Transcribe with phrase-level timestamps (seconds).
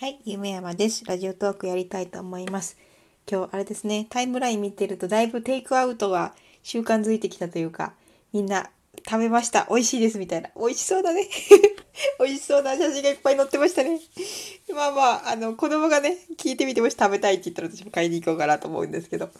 [0.00, 1.04] はい、夢山です。
[1.06, 2.76] ラジオトークやりたいと思います。
[3.28, 7.94] 今日あれですね、タイムライン見てるとだいぶテイクアウトが習慣づいてきたというか、
[8.32, 8.70] みんな
[9.04, 9.66] 食べました。
[9.68, 10.50] 美味しいですみたいな。
[10.56, 11.26] 美味しそうだね。
[12.20, 13.98] 美味しそうな写真がいっぱい載ってましたね。
[14.72, 19.30] まあまあ、あの、子供がね、聞いてみてもし食べたいって言ったら私も買いに行こうかなと思うんですけど。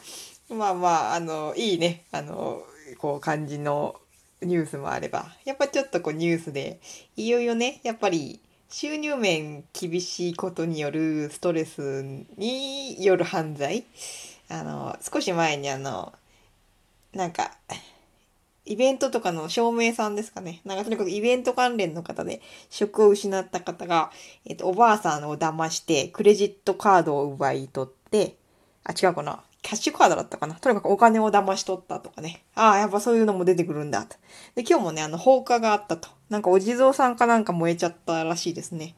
[0.49, 2.03] まあまあ、あの、いいね。
[2.11, 2.61] あの、
[2.97, 3.95] こう感じの
[4.41, 5.33] ニュースもあれば。
[5.45, 6.81] やっぱちょっとこうニュースで、
[7.15, 8.41] いよいよね、やっぱり
[8.71, 12.03] 収入面厳しいことによるストレス
[12.37, 13.83] による犯罪？
[14.47, 16.13] あの、少し前にあの、
[17.11, 17.51] なんか、
[18.65, 20.61] イベントとかの照明さんですかね。
[20.65, 24.11] なんかとにかくイベント関連の方で職を失った方が、
[24.45, 28.35] えっと、おばあさんを騙してクレジットカードを奪い取って、
[28.83, 29.41] あ、違うかな。
[29.63, 30.53] キャッシュカードだったかな。
[30.53, 32.43] とにかくお金を騙し取ったとかね。
[32.53, 34.15] ああ、やっぱそういうのも出てくるんだと。
[34.53, 36.18] で、今日もね、あの、放火があったと。
[36.29, 38.95] なんかお地蔵さんかなんか燃えちゃったらしいですね。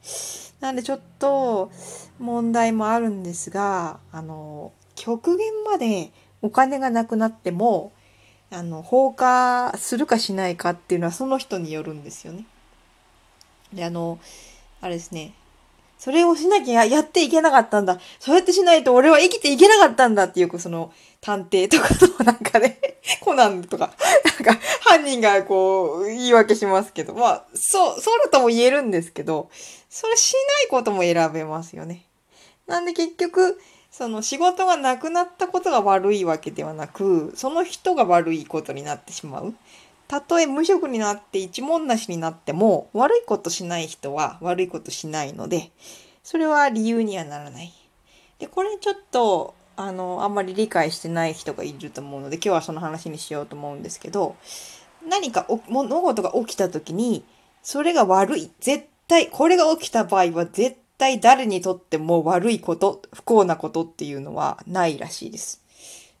[0.60, 1.70] なんでちょっと
[2.18, 6.12] 問題もあるんですが、あの、極限まで
[6.42, 7.92] お金がなくなっても、
[8.50, 12.44] あの、放火するかしないかっていうのはその人によるんですよね。
[13.72, 14.18] で、あの、
[14.80, 15.34] あれですね。
[15.98, 17.98] それをしなきゃやっていけなかったんだ。
[18.18, 22.91] そうやってしないと俺は生きていけなかったんだっていう、その、探偵とかのなんかね、
[23.22, 23.92] コナンとか、
[24.24, 29.48] なんか、犯人がこう、言い訳しますけど、まあ、そう、そうだとも言えるんですけど、
[29.88, 32.04] それしないことも選べますよね。
[32.66, 39.54] なんで結局、その仕事がなくなったことが悪いわけではなく、その人が悪いことになってしまう。
[40.08, 45.70] たとえ無職になって一文なしになっても、悪いことしない人は悪いことしないので、
[46.24, 47.72] それは理由にはならない。
[48.38, 54.36] で、これちょっと、あの、あんまり理解してない人がいると思うので、今日はその話にしようと思うんですけど、
[55.08, 57.24] 何か物事が起きた時に、
[57.62, 58.50] それが悪い。
[58.60, 65.62] 絶対、これが起きた場合は絶対誰にとっても悪いこと、不幸なことっていうのはないらしいです。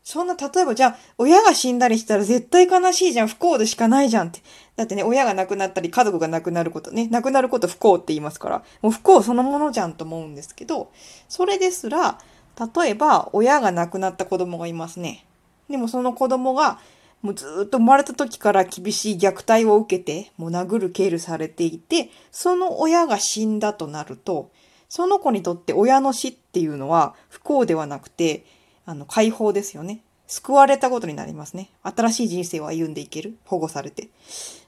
[0.04, 4.40] そんな、例えばじゃあ、親が死んだりしたら絶対悲しいじゃん、不幸でしかないじゃんって。
[4.74, 10.90] だってね、親が亡くなったり、家族が亡くなることね、亡くなること不幸って言いますから、もう不幸そのものじゃんと思うんですけど、
[11.28, 12.18] それですら、
[12.58, 15.24] 例えば、親が亡くなった子供がいますね。
[15.70, 16.78] でもその子供が、
[17.22, 24.50] もうずっと生まれた時から厳しい虐待を受けて、もう殴る蹴るされていて、その親が死んだとなると、
[24.88, 28.44] その子にとって親の死っていうのは不幸ではなくて、
[28.84, 30.02] あの、解放ですよね。
[30.26, 31.70] 救われたことになりますね。
[31.82, 33.36] 新しい人生を歩んでいける。
[33.44, 34.08] 保護されて。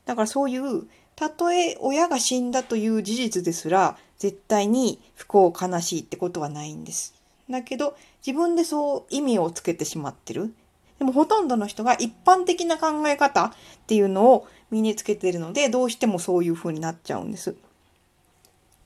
[0.04, 0.84] だからそういう、
[1.16, 7.13] たとえ親が死んだという事実ですら、絶対に不幸悲しいってことはないんです。
[7.50, 7.96] だけど、
[8.26, 10.54] 自分でそう意味をつけてしまってる。
[10.98, 13.52] でもほとんどの人が一般的な考え方っ
[13.86, 17.56] ていうのを身につけてるので、どうしてもそういう風になっちゃうんです。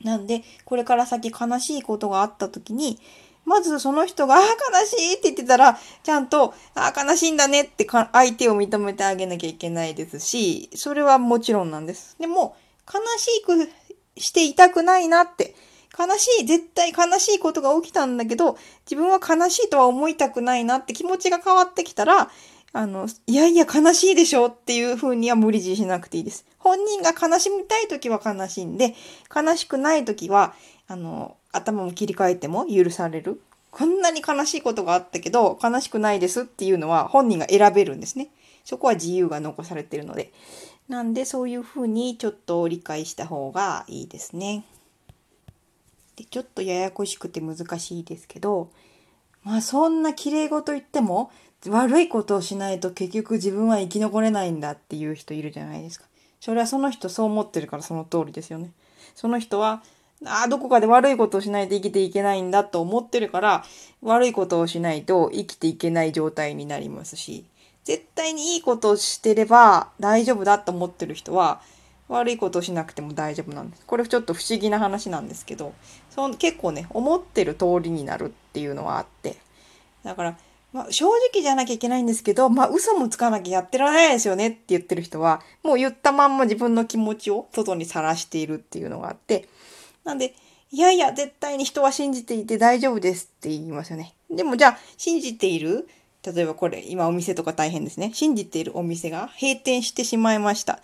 [0.01, 2.99] なんで、これから先悲しいことがあった時に、
[3.45, 12.15] まずその人が、ああ、悲しいって言ってたら、ちゃんと、ああ、悲しいんだねって相手を認めてあげなきゃいけないですし、それはもちろんなんです。
[12.19, 12.55] でも、
[12.91, 13.69] 悲しく
[14.17, 15.55] していたくないなって、
[15.97, 18.57] 悲しい、絶対悲しいことが起きたんだけど、
[18.89, 22.29] 自分は悲しいとは思いたくないなって気持ちが変わってきたら、
[22.71, 26.45] あの、いやいや悲しいでしょっていう風には無理強いしなくていいです。
[26.59, 28.95] 本人が悲しみたい時は悲しんで、
[29.33, 30.53] 悲しくない時は、
[30.87, 33.41] あの、頭も切り替えても許される。
[33.71, 38.29] こんなに悲しいことがあったけど、悲しくないですっていうのは本人が選べるんですね。
[38.65, 40.31] そこは自由が残されてるので。
[40.87, 44.63] なんでそういう風にちょっと理解した方がいいですね。
[46.19, 48.69] でちょっとややこしくて難しいですけど、
[49.43, 51.31] まあそんな綺麗事言っても
[51.69, 56.05] 悪いことをしないと結局自分は生き残れないんだっていう人いるじゃないですか。
[56.41, 58.71] それはその人そう思ってるからその通りですよね。
[59.15, 59.81] その人は、
[60.25, 63.63] ああ、どこかで悪いことをしないと生きていけないんだと思ってるから、
[64.01, 67.45] 悪いことをしないと生きていけない状態になりますし、
[67.85, 71.61] 絶対にいいことをしてれば大丈夫だと思ってる人は、
[72.09, 73.83] 悪いことをしなくても大丈夫なんです。
[73.85, 75.73] これちょっと不思議な話なんですけど、
[76.09, 79.37] その結構ね、思ってる通りになるっていうのはあって。
[80.03, 80.37] だから、
[80.73, 89.47] まあ、正直じゃなきゃいけないんですけど、まあ、嘘もつかなきゃやってられないですよねって言ってる人は、もう言ったまんま自分の気持ちを外にさらしているっていうのがあって、
[90.03, 90.33] なんで、
[90.71, 94.13] いやいや、絶対に人は信じていて大丈夫ですって言いますよね。
[94.29, 95.87] でもじゃあ、信じている
[96.21, 98.11] 例えばこれ、今お店とか大変ですね。
[98.13, 100.79] 信じているお店が閉店してしまいました。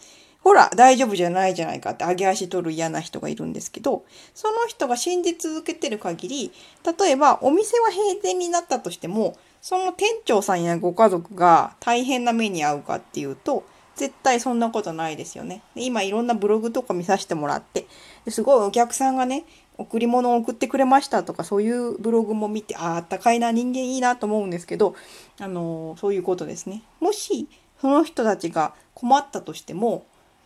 [0.46, 4.06] ほら、大丈夫じゃないじゃないかって上げ足取る嫌な人がいるんですけど、
[4.36, 6.52] その人が信じ続けてる限り、
[7.00, 13.64] 例えばお店は閉店になったとしても、その店長さんやご家族が大変な目に遭うかっていうと、
[13.96, 15.64] 絶対そんなことないですよね。
[15.74, 17.88] 今いろんなブログとか見させてもらって、
[18.28, 19.46] すごいお客さんがね、
[19.80, 24.96] 贈り物を送ってくれましたとかそういうブログも見てあああったかいな人間いいなと思うんですけど
[25.38, 27.50] あのそういうことですねもし
[27.82, 30.06] その人たちが困ったとしても、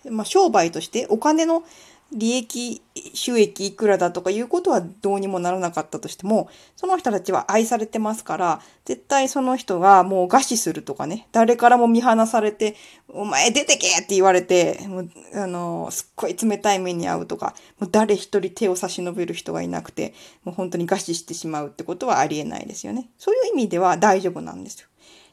[0.09, 1.63] まあ、商売としてお金の
[2.11, 2.81] 利益、
[3.13, 12.75] 収益いくらだとかいうことはどうにもならなかったとしても、その人たちは愛されてますから、絶対その人がもう餓死するとかね、誰からも見放されて、
[13.09, 23.09] お前出てけって言われて、もう、あの、すっごい冷たい目に遭うとか、もう誰一人手を差し伸べる人がいなくて、もう本当に餓死してしまうってことはありえないですよね。
[23.19, 24.87] そういう意味では大丈夫なんですよ。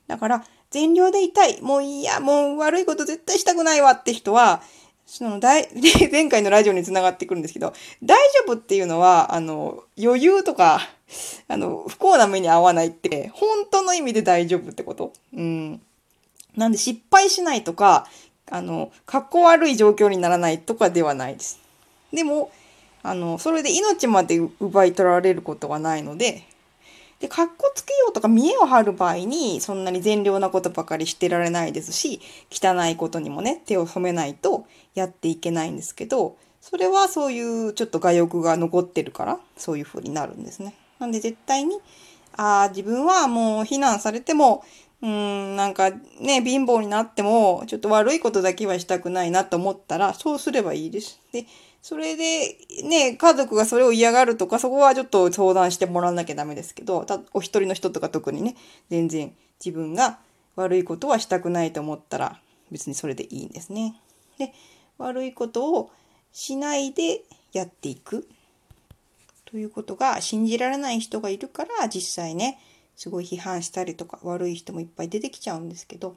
[0.09, 1.61] だから、善良でいたい。
[1.63, 4.63] もういいや、もう悪いこと絶対したくないわって人は、
[5.07, 5.69] その大、
[6.11, 7.73] 前回のラジオにつながってくるんですけど、
[8.03, 10.81] 大丈夫っていうのは、あの、余裕とか、
[11.47, 15.13] あの、不幸な目に遭わないって、本当の意味で大丈夫ってこと？
[15.33, 15.81] うん。
[16.57, 18.09] なんで失敗しないとか、
[18.51, 21.61] あの、格好悪い状況にならないとかではないです。
[22.13, 22.51] でも、
[23.03, 26.43] あの、それで命まで奪い取られることはないので、
[27.21, 32.21] で、かっこつけようとか見栄を張る場合に、そんなに善良なことばかりしてられないですし、
[32.51, 40.75] 汚いことにもね、手を染めないとやっていけないんですけど、それはそういうちょっと我欲が残ってるから、そういう風になるんですね。
[40.99, 41.81] なんで絶対に、
[42.37, 44.65] ああ、自分はもう非難されても、
[45.03, 51.21] うん、なんかね、貧乏になっても、ちょっと悪いことだけはしたくないなと思ったら、そうすればいいです。
[51.33, 51.47] で、
[51.83, 58.57] それで、ね、家族がそれを嫌がるとか、そこはちょっと相談してもらわなきゃダメですけど、たお一人の人とか特にね、
[58.89, 59.33] 全然
[59.65, 60.19] 自分が
[60.57, 62.41] 悪いことはしたくないと思ったら、
[62.73, 63.95] 別にそれでいいんですね。
[64.39, 64.53] で、
[64.99, 65.91] 悪いことを
[66.33, 67.23] しないで
[67.53, 68.27] やっていく。
[69.45, 72.59] ということが信じられない人がいるから、実際ね、
[72.97, 76.17] すごい批判したりとか悪い人もいっぱい出てきちゃうんですけど、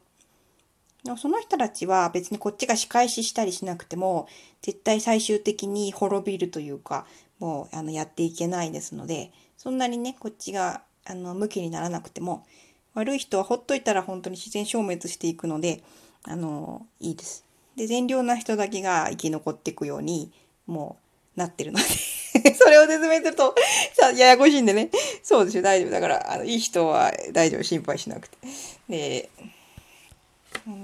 [1.18, 4.28] その人たちは別にこっちが仕返ししたりしなくても、
[4.62, 7.06] 絶対最終的に滅びるというか、
[7.40, 12.46] もうあのやっていけないですので、そんなにね、こっちがあの向きにならなくても、
[12.94, 15.84] 悪い人はほっといたら本当に自然消滅していくので、
[16.24, 17.46] あの、いいです。
[17.76, 20.32] で、善良な人だけが生き残っていくように、
[20.68, 21.86] もうなってるので
[22.56, 23.56] それを説明すると、
[23.94, 24.90] さ、ややこしいんでね。
[25.24, 25.90] そうですよ、大丈夫。
[25.90, 28.38] だから、あの、いい人は大丈夫、心配しなくて。
[28.88, 29.30] で、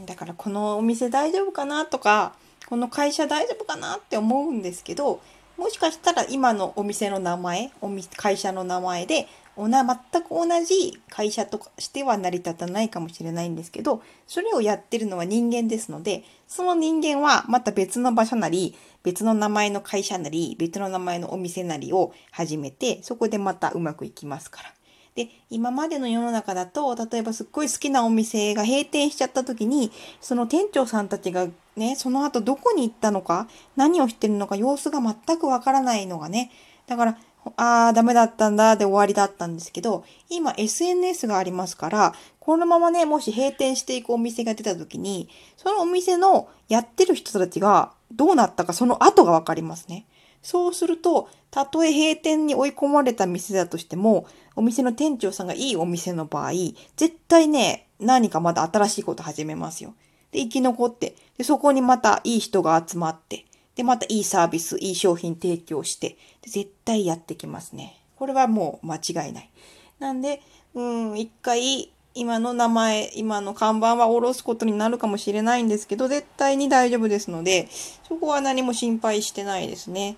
[0.06, 2.34] だからこのお店大丈夫かなとか
[2.68, 5.22] この会社大丈夫かなって思うんですけど
[5.58, 24.74] もしかしたら今のお店の名前お店会社の名前でおな全く同じ会社としては成り立たないかもしれないんですけどそれをやってるのは人間ですのでその人間はまた別の場所なり別の名前の会社なり別の名前のお店なりを始めてそこでまたうまくいきますから。
[25.16, 31.48] で、今までの世の中だと、例えばすっごい好きなお店が閉店しちゃった時に、その店長さんたちが
[31.78, 33.48] ね、その後どこに行ったのか、
[33.78, 36.52] 何をしてるのか、様子が全くわからないのがね、
[36.86, 37.18] だから、
[37.56, 50.06] ああ、ダメだったんだで終わりだったんですけど、今 SNS がありますから、このままね、もし閉店していくお店が出た時に、そのお店のやってる人たちがどうなったかその後がわかりますね。
[50.42, 56.52] そうすると、たとえ閉店に追い込まれた店だとしても、お店の店長さんがいいお店の場合、
[56.98, 59.96] 絶対ね、何かまだ新しいこと始めますよ。
[60.32, 66.10] で、生き残って、で、そこにまたいい人が集まって、で、またいいサービス、いい商品提供して、
[66.42, 68.00] で絶対やってきますね。
[68.16, 69.50] これはもう間違いない。
[69.98, 70.42] なんで、
[70.76, 77.68] うん、一回、今の名前、今の看板は下ろすことになるかもしれないんですけど、絶対に大丈夫ですので、
[78.08, 80.16] そこは何も心配してないですね。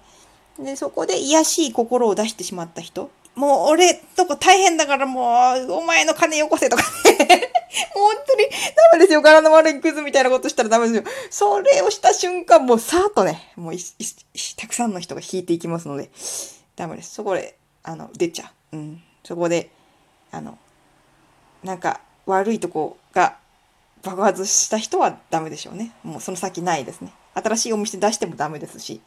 [0.59, 5.31] で、そこで癒しい心を出してしまった人、もう俺とこ大変だからも
[5.67, 7.51] う、お前の金よこせとかね
[7.93, 8.45] 本当に
[8.91, 9.21] ダメですよ。
[9.23, 11.03] 柄の悪いクズみたいなことしたらダメですよ。
[11.31, 13.73] それをした瞬間、もうさーっとね、もう
[14.55, 16.11] たくさんの人が引いていきますので、
[16.75, 17.15] ダメです。
[17.15, 18.77] そこで、あの、出ちゃう。
[18.77, 19.03] うん。
[19.23, 19.69] そこで、
[20.31, 20.59] あの、
[21.63, 23.37] なんか悪いとこが
[24.03, 25.93] 爆発した人はダメでしょうね。
[26.03, 27.13] もうその先ないですね。
[27.33, 29.01] 新しいお店出してもダメですし。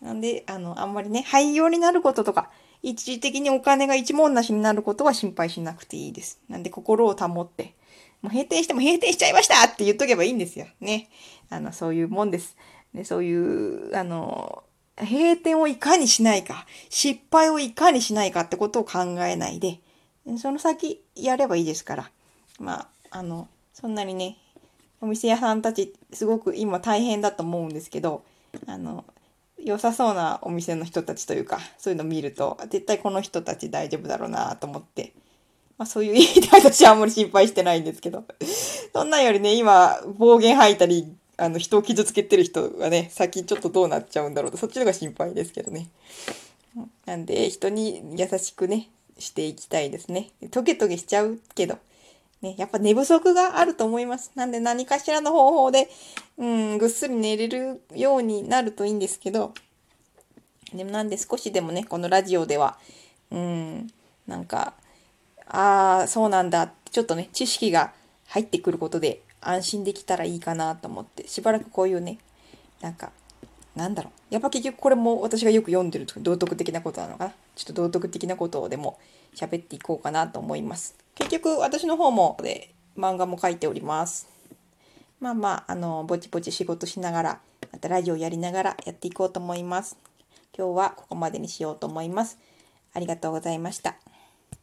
[0.00, 2.50] なんで、あの、あんまりね、廃業になることとか、
[2.82, 6.40] 一時的にお金が一文なしになることは心配しなくていいです。
[6.48, 7.74] なんで心を保って、
[8.22, 10.66] もう閉店しても閉店しちゃいましたって言っとけばいいんですよ。
[10.80, 11.10] ね。
[11.50, 12.56] あの、そういうもんです。
[12.94, 14.64] ね、そういう、あの、
[14.98, 19.80] 閉店をいかにしないか、失敗をいかにしないかってことを考えないで、
[20.38, 22.10] その先やればいいですから。
[22.58, 24.36] まあ、あの、そんなにね、
[25.00, 28.22] お店屋さんたちすごく今大変だと思うんですけど、
[28.66, 29.04] あの、
[29.58, 35.12] 良さそうなお店の人たちというか、そういうの見ると、絶対この人たち大丈夫だろうなと思って、
[35.78, 38.24] まあそういう意味で私はあんまり心配してないんですけど、
[38.92, 45.88] そんなんよりね、今、暴言吐いたり、あの、人を傷つけてる人がね、先ちょっとどうなっちゃうんだろうと、そっちの方が心配ですけどね。
[47.06, 48.88] なんで人に優しくね
[49.20, 50.30] していきたいですね。
[50.50, 51.78] トゲトゲしちゃうけど、
[52.42, 54.32] ね、やっぱ寝不足があると思います。
[54.34, 55.88] なんで何かしらの方法で、
[56.38, 59.52] うん、ぐっすり寝れるようになるといいんですけど、
[60.74, 62.78] でもなんで少しでもね、このラジオでは、
[63.30, 63.90] うん、
[64.26, 64.74] なんか、
[65.46, 67.92] ああ、そうなんだちょっとね、知識が
[68.28, 72.18] 入ってくることで安心できたらいいかなと思って、しばらくこういうね、
[72.80, 73.12] なんか、
[73.80, 74.34] なんだろう。
[74.34, 77.34] やっぱ結局これも私がよく読んでる道徳的なことなのかな。
[77.56, 78.98] ちょっと道徳的なことをでも
[79.34, 80.94] 喋っていこうかなと思います。
[81.14, 84.28] 結局私の方もで漫画も書いております。
[85.20, 87.40] まあまあ、あの、ぼちぼち仕事しながら、
[87.72, 89.98] またラジオやりながらやっていこうと思います。
[90.56, 92.38] 今日はここまでにしようと思います。
[92.94, 94.09] ありがとうございました。